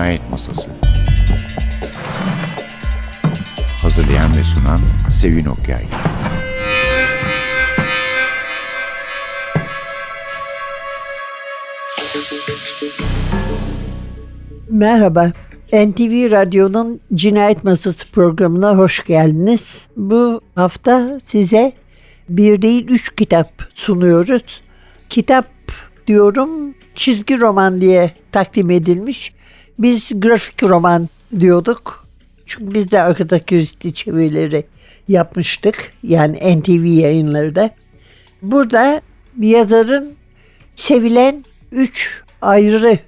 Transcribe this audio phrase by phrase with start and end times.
[0.00, 0.70] Cinayet Masası
[3.82, 4.80] Hazırlayan ve sunan
[5.12, 5.84] Sevin Okyay
[14.70, 15.32] Merhaba,
[15.72, 19.88] NTV Radyo'nun Cinayet Masası programına hoş geldiniz.
[19.96, 21.72] Bu hafta size
[22.28, 24.62] bir değil üç kitap sunuyoruz.
[25.08, 25.46] Kitap
[26.06, 29.39] diyorum çizgi roman diye takdim edilmiş.
[29.80, 31.08] Biz grafik roman
[31.40, 32.06] diyorduk.
[32.46, 33.38] Çünkü biz de Agatha
[33.94, 34.64] çevirileri
[35.08, 35.92] yapmıştık.
[36.02, 37.70] Yani NTV yayınları
[38.42, 39.00] Burada
[39.34, 40.14] bir yazarın
[40.76, 42.98] sevilen üç ayrı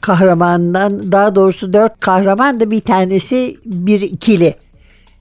[0.00, 4.54] kahramandan daha doğrusu dört kahraman da bir tanesi bir ikili.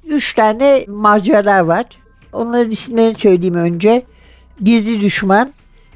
[0.08, 1.86] Üç tane macera var.
[2.34, 4.04] Onların isimlerini söyleyeyim önce.
[4.64, 5.54] Gizli Düşman,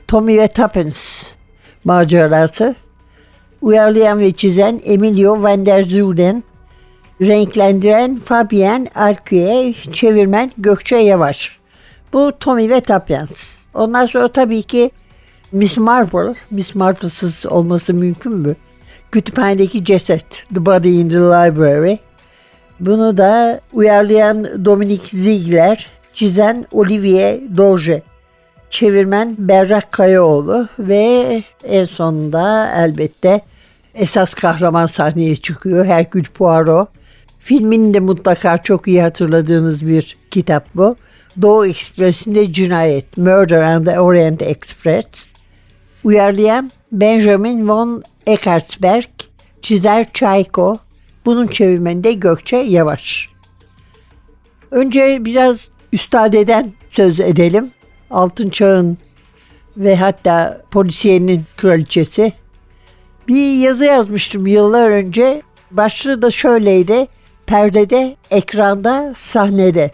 [0.08, 0.98] Tommy ve Tuppence
[1.84, 2.76] macerası.
[3.62, 6.44] Uyarlayan ve çizen Emilio van der Zuiden,
[7.22, 11.58] renklendiren Fabien Alquier, çevirmen Gökçe Yavaş.
[12.14, 13.34] Bu Tommy ve Tuppence.
[13.74, 14.92] Ondan sonra tabii ki
[15.52, 18.56] Miss Marple, Miss Marple'sız olması mümkün mü?
[19.12, 21.98] Kütüphanedeki ceset, The Body in the Library.
[22.80, 28.02] Bunu da uyarlayan Dominic Ziegler, çizen Olivier Dorje,
[28.70, 33.42] çevirmen Berrak Kayaoğlu ve en sonunda elbette
[33.96, 36.90] esas kahraman sahneye çıkıyor Herkül Poirot.
[37.40, 40.96] Filmin de mutlaka çok iyi hatırladığınız bir kitap bu.
[41.42, 45.06] Doğu Ekspresi'nde Cinayet, Murder and the Orient Express.
[46.04, 49.10] Uyarlayan Benjamin von Eckartsberg,
[49.62, 50.78] çizer Çayko,
[51.26, 53.30] bunun çevirmeninde Gökçe Yavaş.
[54.72, 57.72] Önce biraz üstadeden söz edelim.
[58.12, 58.98] Altın Çağ'ın
[59.78, 62.34] ve hatta polisiyenin kraliçesi.
[63.28, 65.42] Bir yazı yazmıştım yıllar önce.
[65.72, 67.08] Başlığı da şöyleydi.
[67.46, 69.92] Perdede, ekranda, sahnede.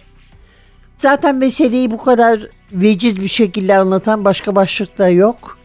[0.98, 2.40] Zaten meseleyi bu kadar
[2.72, 5.58] veciz bir şekilde anlatan başka başlık da yok.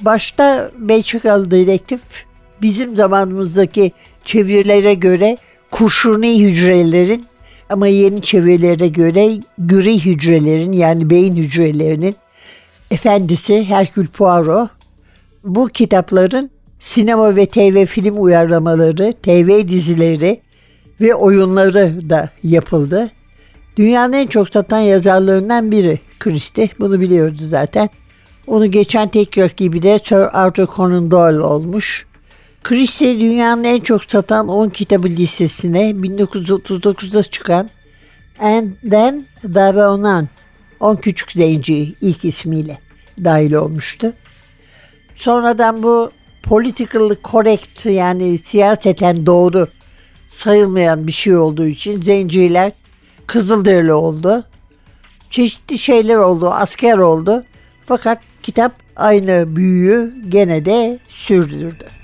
[0.00, 2.00] Başta Belçikalı dedektif
[2.62, 3.92] bizim zamanımızdaki
[4.24, 5.36] çevirilere göre
[5.70, 7.26] kurşuni hücrelerin
[7.74, 12.16] ama yeni çevirilere göre gri hücrelerin yani beyin hücrelerinin
[12.90, 14.70] efendisi Herkül Poirot
[15.44, 20.40] bu kitapların sinema ve TV film uyarlamaları, TV dizileri
[21.00, 23.10] ve oyunları da yapıldı.
[23.76, 26.68] Dünyanın en çok satan yazarlarından biri Christie.
[26.78, 27.90] Bunu biliyoruz zaten.
[28.46, 32.06] Onu geçen tek rakibi de Sir Arthur Conan Doyle olmuş.
[32.64, 37.70] Christie dünyanın en çok satan 10 kitabı listesine 1939'da çıkan
[38.38, 40.28] And Then There Onan
[40.80, 42.78] 10 Küçük Zenci ilk ismiyle
[43.24, 44.12] dahil olmuştu.
[45.16, 46.10] Sonradan bu
[46.42, 49.68] political correct yani siyaseten doğru
[50.28, 52.72] sayılmayan bir şey olduğu için zenciler
[53.26, 54.44] Kızılderili oldu.
[55.30, 57.44] Çeşitli şeyler oldu, asker oldu.
[57.84, 62.03] Fakat kitap aynı büyüyü gene de sürdürdü.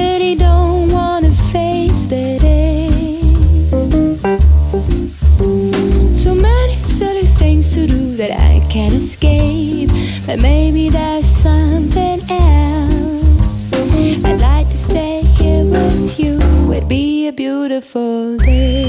[10.25, 13.67] but maybe there's something else.
[14.23, 16.39] I'd like to stay here with you.
[16.71, 18.87] It'd be a beautiful day.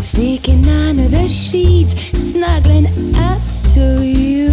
[0.00, 3.40] Sneaking under the sheets, snuggling up
[3.74, 4.50] to you.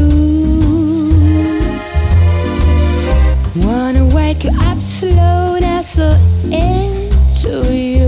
[3.55, 6.15] Wanna wake you up slow, nestle
[6.51, 8.02] into you.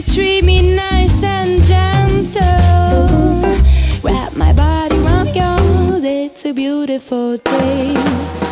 [0.00, 2.40] Please treat me nice and gentle.
[4.02, 8.49] Wrap my body around yours, it's a beautiful day.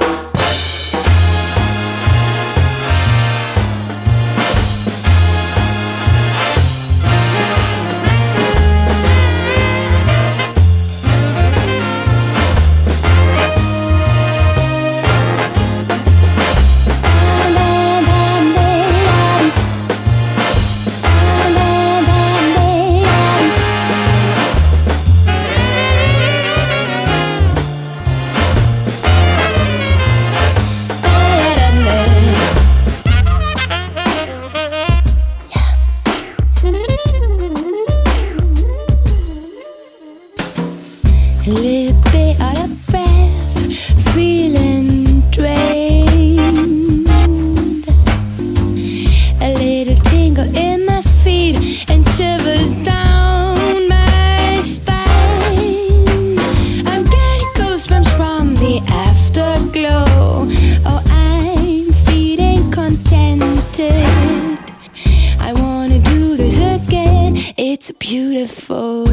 [68.39, 69.08] Beautiful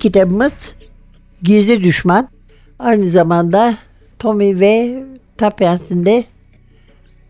[0.00, 0.52] kitabımız
[1.42, 2.28] Gizli Düşman.
[2.78, 3.78] Aynı zamanda
[4.18, 5.02] Tommy ve
[5.36, 6.24] Tapiens'in de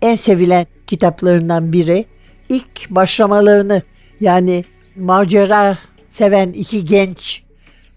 [0.03, 2.05] en sevilen kitaplarından biri.
[2.49, 3.83] İlk başlamalarını
[4.21, 4.65] yani
[4.97, 5.79] macera
[6.13, 7.43] seven iki genç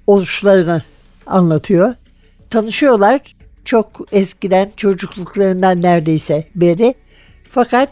[0.07, 0.81] oluşlarını
[1.27, 1.95] anlatıyor.
[2.49, 3.21] Tanışıyorlar
[3.65, 6.95] çok eskiden çocukluklarından neredeyse beri.
[7.49, 7.89] Fakat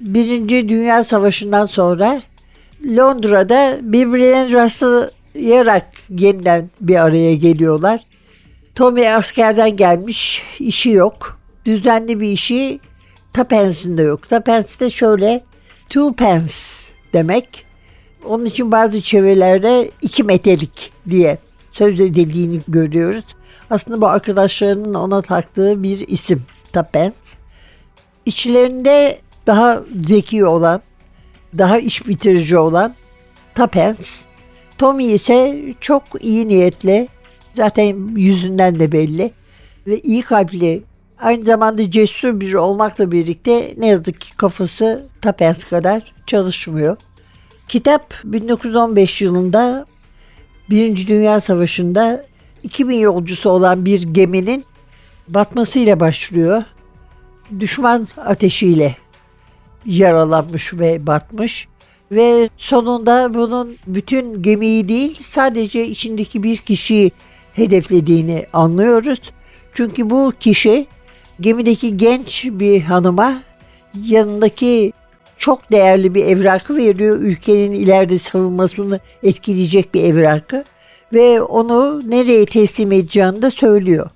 [0.00, 2.22] Birinci Dünya Savaşı'ndan sonra
[2.96, 4.50] Londra'da birbirlerine
[5.34, 8.00] rastlayarak yeniden bir araya geliyorlar.
[8.74, 11.38] Tommy askerden gelmiş, işi yok.
[11.64, 12.80] Düzenli bir işi
[13.32, 14.28] Tapens'in de yok.
[14.28, 15.44] Tapens de şöyle
[15.88, 16.52] two pence
[17.12, 17.64] demek.
[18.24, 21.38] Onun için bazı çevrelerde iki metelik diye
[21.72, 23.24] söz edildiğini görüyoruz.
[23.70, 26.42] Aslında bu arkadaşlarının ona taktığı bir isim
[26.72, 27.14] Tapens.
[28.26, 30.82] İçlerinde daha zeki olan,
[31.58, 32.94] daha iş bitirici olan
[33.54, 34.22] Tapens.
[34.82, 37.08] Tommy ise çok iyi niyetli,
[37.54, 39.32] zaten yüzünden de belli
[39.86, 40.82] ve iyi kalpli,
[41.18, 46.96] aynı zamanda cesur biri olmakla birlikte ne yazık ki kafası Tapens kadar çalışmıyor.
[47.68, 49.86] Kitap 1915 yılında
[50.70, 52.26] Birinci Dünya Savaşı'nda
[52.62, 54.64] 2000 yolcusu olan bir geminin
[55.28, 56.62] batmasıyla başlıyor.
[57.60, 58.96] Düşman ateşiyle
[59.86, 61.68] yaralanmış ve batmış
[62.12, 67.12] ve sonunda bunun bütün gemiyi değil sadece içindeki bir kişiyi
[67.54, 69.20] hedeflediğini anlıyoruz.
[69.74, 70.86] Çünkü bu kişi
[71.40, 73.42] gemideki genç bir hanıma
[74.08, 74.92] yanındaki
[75.38, 77.18] çok değerli bir evrakı veriyor.
[77.18, 80.64] Ülkenin ileride savunmasını etkileyecek bir evrakı
[81.12, 84.10] ve onu nereye teslim edeceğini de söylüyor.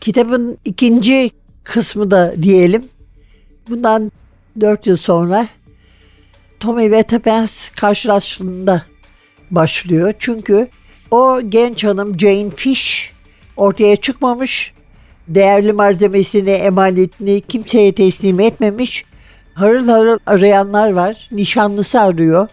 [0.00, 1.30] Kitabın ikinci
[1.64, 2.84] kısmı da diyelim.
[3.68, 4.12] Bundan
[4.60, 5.48] 4 yıl sonra
[6.64, 8.82] Tommy ve Tapens karşılaştığında
[9.50, 10.12] başlıyor.
[10.18, 10.68] Çünkü
[11.10, 13.12] o genç hanım Jane Fish
[13.56, 14.72] ortaya çıkmamış.
[15.28, 19.04] Değerli malzemesini, emanetini kimseye teslim etmemiş.
[19.54, 21.28] Harıl harıl arayanlar var.
[21.32, 22.48] Nişanlısı arıyor.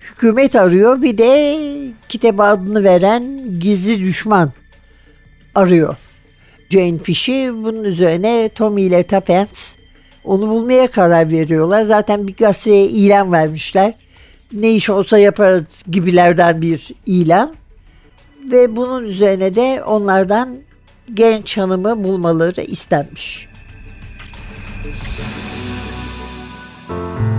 [0.00, 1.02] Hükümet arıyor.
[1.02, 1.58] Bir de
[2.08, 4.52] kitaba adını veren gizli düşman
[5.54, 5.96] arıyor.
[6.70, 9.77] Jane Fish'i bunun üzerine Tommy ile Tapens
[10.28, 11.82] onu bulmaya karar veriyorlar.
[11.82, 13.94] Zaten bir gazeteye ilan vermişler.
[14.52, 17.54] Ne iş olsa yaparız gibilerden bir ilan.
[18.50, 20.56] Ve bunun üzerine de onlardan
[21.14, 23.48] genç hanımı bulmaları istenmiş.
[26.88, 27.37] Lying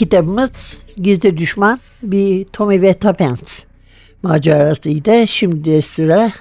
[0.00, 0.50] kitabımız
[0.96, 3.52] Gizli Düşman bir Tommy ve Tuppence
[4.22, 5.28] macerasıydı.
[5.28, 6.32] Şimdi sıra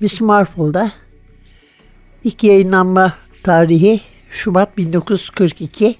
[0.00, 0.92] Miss Marple'da.
[2.24, 5.96] İlk yayınlanma tarihi Şubat 1942.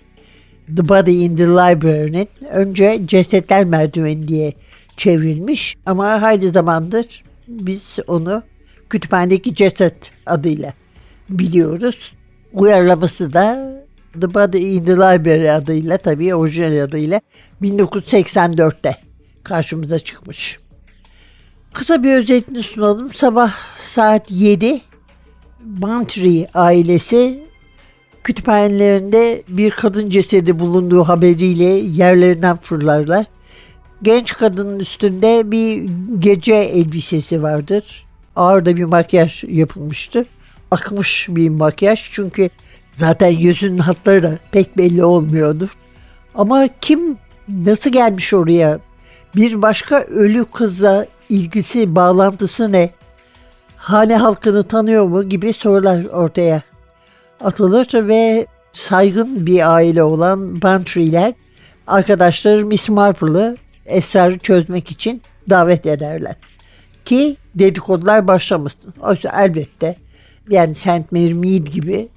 [0.77, 4.53] The Body in the Library'nin önce Cesetler Merdiveni diye
[4.97, 8.43] çevrilmiş ama hayli zamandır biz onu
[8.91, 10.73] Kütüphanedeki Ceset adıyla
[11.29, 12.13] biliyoruz.
[12.53, 13.82] Uyarlaması da
[14.21, 17.21] The Body in the Library adıyla tabii orijinal adıyla
[17.63, 18.97] 1984'te
[19.45, 20.59] karşımıza çıkmış.
[21.73, 23.15] Kısa bir özetini sunalım.
[23.15, 24.81] Sabah saat 7
[25.61, 27.43] Bantry ailesi
[28.25, 33.27] kütüphanelerinde bir kadın cesedi bulunduğu haberiyle yerlerinden fırlarlar.
[34.03, 38.07] Genç kadının üstünde bir gece elbisesi vardır.
[38.37, 40.27] Ağır da bir makyaj yapılmıştır.
[40.71, 42.51] Akmış bir makyaj çünkü
[42.97, 45.69] zaten yüzünün hatları da pek belli olmuyordur.
[46.35, 47.17] Ama kim
[47.49, 48.79] nasıl gelmiş oraya?
[49.37, 52.91] Bir başka ölü kızla ilgisi, bağlantısı ne?
[53.77, 56.63] Hane halkını tanıyor mu gibi sorular ortaya
[57.41, 61.35] atılır ve saygın bir aile olan Bantry'ler
[61.87, 63.57] arkadaşları Miss Marple'ı
[63.87, 66.37] esrarı çözmek için davet ederler.
[67.05, 68.95] Ki dedikodular başlamasın.
[69.01, 69.97] Oysa elbette
[70.49, 71.13] yani St.
[71.13, 72.09] Mary Mead gibi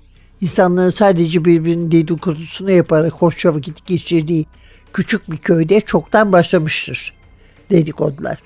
[0.46, 4.46] insanların sadece birbirinin dedikodusunu yaparak hoşça vakit geçirdiği
[4.94, 7.14] küçük bir köyde çoktan başlamıştır
[7.70, 8.38] dedikodular.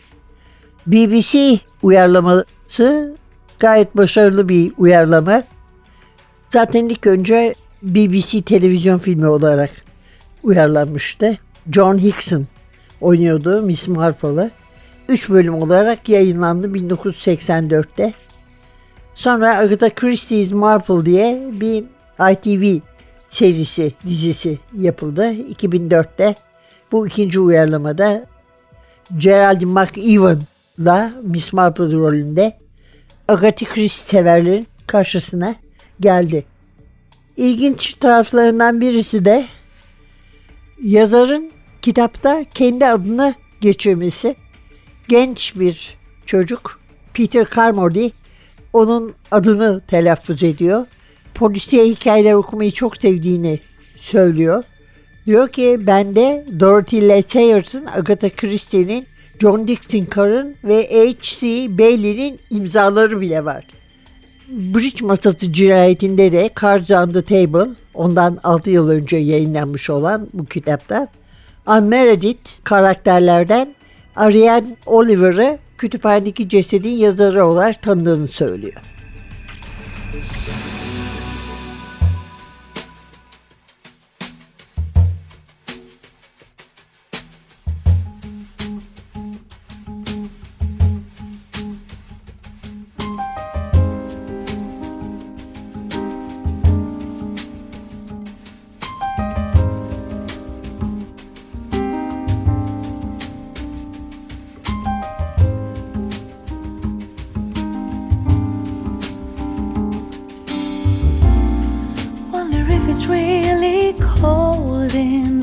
[0.88, 3.15] BBC uyarlaması
[3.60, 5.44] gayet başarılı bir uyarlama.
[6.50, 7.53] Zaten ilk önce
[7.84, 9.72] BBC televizyon filmi olarak
[10.44, 11.38] uyarlanmıştı.
[11.72, 12.48] John Hickson
[13.01, 14.51] oynuyordu Miss Marple'ı.
[15.10, 18.13] Üç bölüm olarak yayınlandı 1984'te.
[19.19, 21.83] Sonra Agatha Christie's Marple diye bir
[22.31, 22.79] ITV
[23.27, 26.35] serisi, dizisi yapıldı 2004'te.
[26.91, 28.25] Bu ikinci uyarlamada
[29.17, 32.57] Geraldine McEwan'la Miss Marple rolünde
[33.27, 35.55] Agatha Christie severlerin karşısına
[35.99, 36.45] geldi.
[37.38, 39.45] İlginç taraflarından birisi de
[40.83, 44.35] yazarın kitapta kendi adını geçirmesi.
[45.07, 46.79] Genç bir çocuk
[47.13, 48.09] Peter Carmody
[48.73, 50.85] onun adını telaffuz ediyor.
[51.33, 53.59] Polisiye hikayeler okumayı çok sevdiğini
[53.97, 54.63] söylüyor.
[55.25, 57.21] Diyor ki bende Dorothy L.
[57.21, 59.05] Sayers Agatha Christie'nin,
[59.39, 61.47] John Dixon Carr'ın ve H.C.
[61.77, 63.65] Bailey'nin imzaları bile var.
[64.49, 70.45] Bridge Masası cinayetinde de Cards on the Table ondan 6 yıl önce yayınlanmış olan bu
[70.45, 71.07] kitapta
[71.81, 73.75] Meredith karakterlerden
[74.15, 78.81] Ariane Oliver'ı kütüphanedeki cesedin yazarı olarak tanıdığını söylüyor.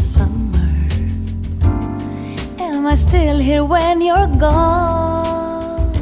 [0.01, 0.69] Summer.
[2.59, 5.95] Am I still here when you're gone?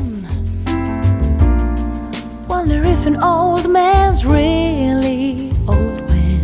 [2.49, 6.43] Wonder if an old man's really old when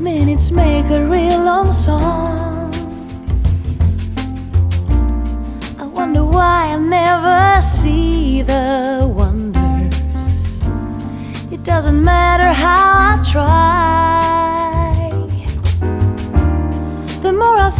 [0.00, 2.74] minutes make a real long song.
[5.78, 9.96] I wonder why I never see the wonders.
[11.52, 14.17] It doesn't matter how I try.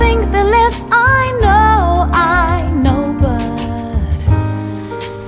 [0.08, 2.08] Think, the less I know.
[2.12, 3.56] I know, but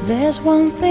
[0.08, 0.89] there's one thing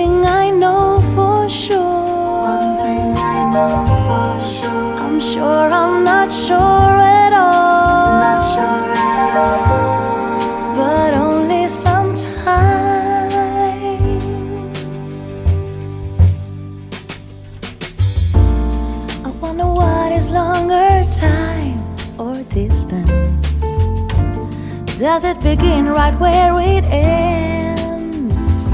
[25.00, 28.70] Does it begin right where it ends?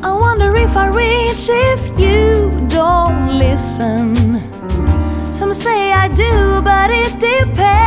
[0.00, 4.40] I wonder if I reach if you don't listen.
[5.32, 7.82] Some say I do, but it depends.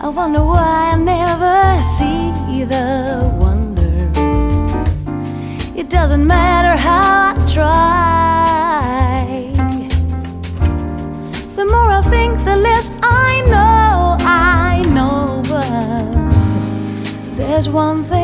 [0.00, 4.16] I wonder why I never see the wonders.
[5.76, 7.89] It doesn't matter how I try.
[17.60, 18.19] There's one thing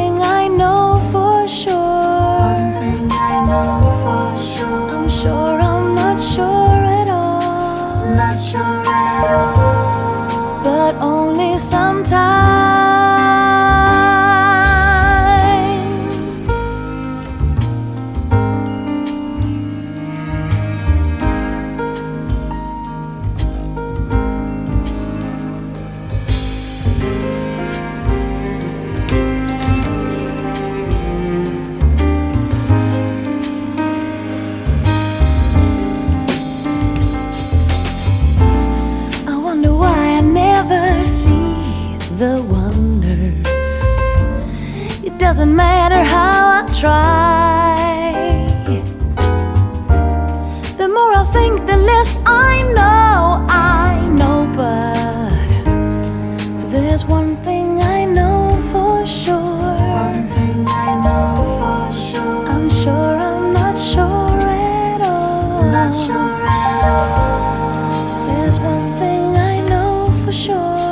[68.59, 70.86] one thing I know for sure.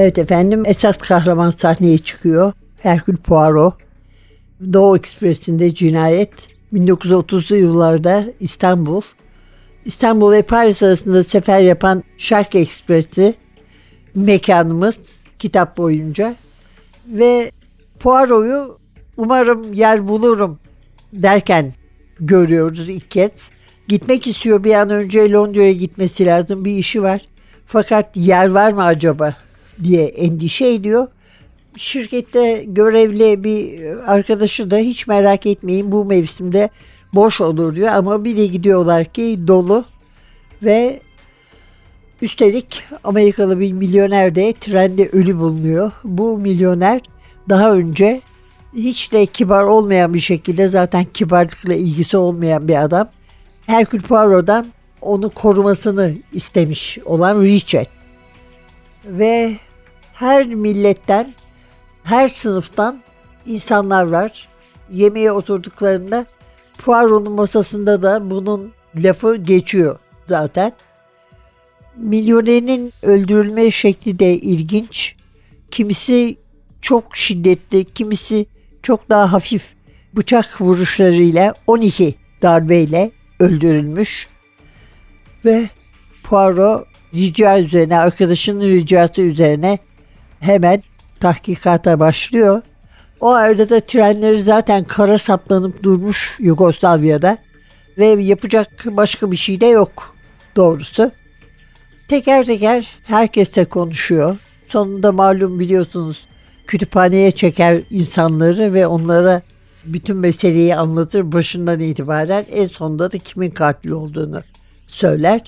[0.00, 2.52] Evet efendim esas kahraman sahneye çıkıyor.
[2.78, 3.74] Herkül Poirot.
[4.72, 6.48] Doğu Ekspresi'nde cinayet.
[6.74, 9.02] 1930'lu yıllarda İstanbul.
[9.84, 13.34] İstanbul ve Paris arasında sefer yapan Şark Ekspresi
[14.14, 14.94] mekanımız
[15.38, 16.34] kitap boyunca.
[17.06, 17.50] Ve
[17.98, 18.78] Poirot'u
[19.16, 20.58] umarım yer bulurum
[21.12, 21.74] derken
[22.20, 23.30] görüyoruz ilk kez.
[23.88, 27.20] Gitmek istiyor bir an önce Londra'ya gitmesi lazım bir işi var.
[27.66, 29.36] Fakat yer var mı acaba
[29.84, 31.08] diye endişe ediyor.
[31.76, 33.80] Şirkette görevli bir
[34.12, 36.70] arkadaşı da hiç merak etmeyin bu mevsimde
[37.14, 39.84] boş olur diyor ama bir de gidiyorlar ki dolu
[40.62, 41.00] ve
[42.22, 45.92] üstelik Amerikalı bir milyoner de trende ölü bulunuyor.
[46.04, 47.00] Bu milyoner
[47.48, 48.20] daha önce
[48.74, 53.08] hiç de kibar olmayan bir şekilde zaten kibarlıkla ilgisi olmayan bir adam.
[53.66, 54.66] Herkül Poirot'dan
[55.00, 57.86] onu korumasını istemiş olan Richard.
[59.04, 59.52] Ve
[60.20, 61.34] her milletten,
[62.04, 63.00] her sınıftan
[63.46, 64.48] insanlar var.
[64.92, 66.26] Yemeğe oturduklarında
[66.78, 70.72] Poirot'un masasında da bunun lafı geçiyor zaten.
[71.96, 75.14] Milyonerin öldürülme şekli de ilginç.
[75.70, 76.36] Kimisi
[76.80, 78.46] çok şiddetli, kimisi
[78.82, 79.74] çok daha hafif
[80.16, 84.28] bıçak vuruşlarıyla 12 darbeyle öldürülmüş.
[85.44, 85.68] Ve
[86.22, 89.78] Poirot rica üzerine, arkadaşının ricası üzerine
[90.40, 90.82] hemen
[91.20, 92.62] tahkikata başlıyor.
[93.20, 97.38] O arada da trenleri zaten kara saplanıp durmuş Yugoslavya'da
[97.98, 100.14] ve yapacak başka bir şey de yok
[100.56, 101.10] doğrusu.
[102.08, 104.36] Teker teker herkesle konuşuyor.
[104.68, 106.24] Sonunda malum biliyorsunuz
[106.66, 109.42] kütüphaneye çeker insanları ve onlara
[109.84, 114.42] bütün meseleyi anlatır başından itibaren en sonunda da kimin katil olduğunu
[114.86, 115.40] söyler.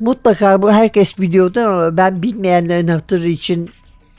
[0.00, 3.70] Mutlaka bu herkes biliyordu ama ben bilmeyenlerin hatırı için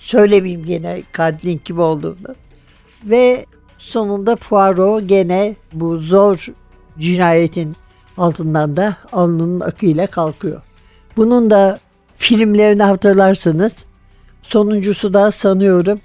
[0.02, 2.36] söylemeyeyim gene katilin kim olduğunu.
[3.04, 3.46] Ve
[3.78, 6.46] sonunda Poirot gene bu zor
[7.00, 7.76] cinayetin
[8.18, 10.62] altından da alnının akıyla kalkıyor.
[11.18, 11.80] Bunun da
[12.16, 13.72] filmlerini hatırlarsanız
[14.44, 16.00] sonuncusu da sanıyorum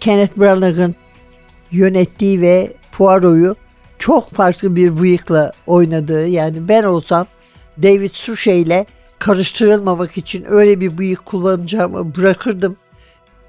[0.00, 0.94] Kenneth Branagh'ın
[1.70, 3.56] yönettiği ve Poirot'u
[3.98, 7.26] çok farklı bir bıyıkla oynadığı yani ben olsam
[7.82, 8.86] David Suchet ile
[9.18, 12.76] karıştırılmamak için öyle bir bıyık kullanacağımı bırakırdım.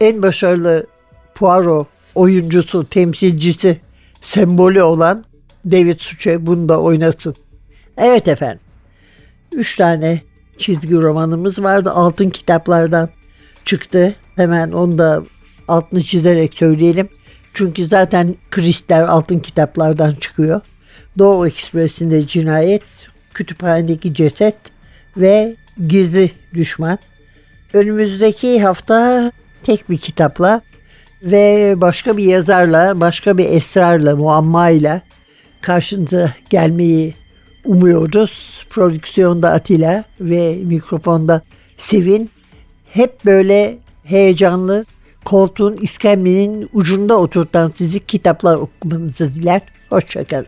[0.02, 0.88] En başarılı
[1.36, 3.80] Poirot oyuncusu, temsilcisi,
[4.22, 5.26] sembolü olan
[5.66, 7.36] David Suchet bunu da oynasın.
[7.98, 8.66] Evet efendim.
[9.52, 10.22] Üç tane
[10.58, 11.92] çizgi romanımız vardı.
[11.92, 13.10] Altın kitaplardan
[13.66, 14.16] çıktı.
[14.36, 15.24] Hemen onu da
[15.68, 17.10] altını çizerek söyleyelim.
[17.54, 20.62] Çünkü zaten kristal altın kitaplardan çıkıyor.
[21.18, 22.84] Doğu Ekspresi'nde cinayet,
[23.34, 24.56] kütüphanedeki ceset
[25.18, 25.56] ve
[25.88, 26.98] gizli düşman.
[27.74, 29.32] Önümüzdeki hafta
[29.63, 30.62] tek bir kitapla
[31.24, 35.02] ve başka bir yazarla, başka bir esrarla, muammayla
[35.62, 37.13] karşınıza gelmeyi
[37.65, 38.62] umuyoruz.
[38.69, 41.41] Prodüksiyonda Atilla ve mikrofonda
[41.78, 42.30] Sevin.
[42.89, 44.86] Hep böyle heyecanlı,
[45.26, 49.62] koltuğun iskemlenin ucunda oturtan sizi kitaplar okumanızı diler.
[49.89, 50.47] Hoşçakalın.